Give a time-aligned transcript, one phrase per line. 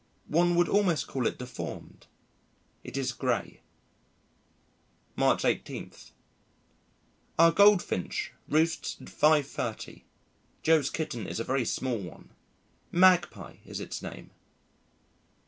[0.29, 2.07] One would almost call it deformed.
[2.83, 3.61] It is gray.
[5.15, 5.91] March 18.
[7.37, 10.01] Our Goldfinch roosts at 5.30.
[10.63, 12.31] Joe's kitten is a very small one.
[12.91, 14.31] "Magpie" is its name.